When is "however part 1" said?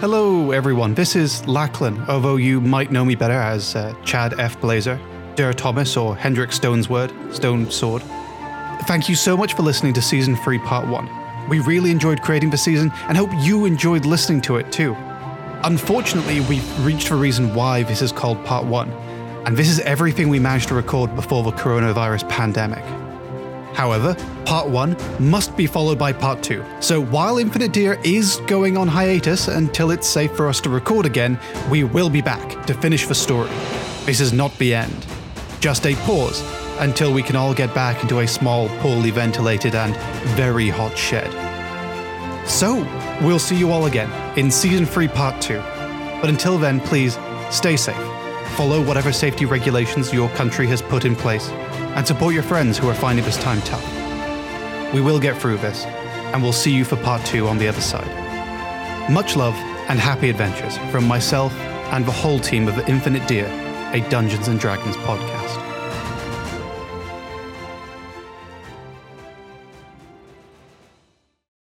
23.76-24.96